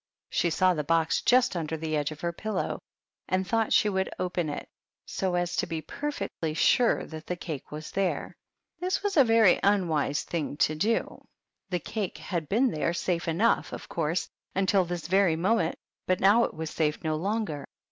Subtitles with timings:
[0.31, 2.79] She saw the box just under the edge of her pillow,
[3.27, 4.67] and thought she would open it,
[5.05, 8.35] so as to be perfectly sure that the cake was there.
[8.79, 11.23] This was a very unwise thing to do.
[11.69, 12.15] The cake PEGGY THE PIG.
[12.15, 15.75] 21 had been there safe enough, of course, until this very moment,
[16.07, 17.67] but now it was safe no longer.